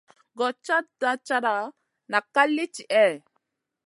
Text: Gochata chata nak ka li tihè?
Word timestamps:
Gochata 0.37 1.09
chata 1.27 1.55
nak 2.11 2.25
ka 2.33 2.43
li 2.55 2.65
tihè? 2.75 3.05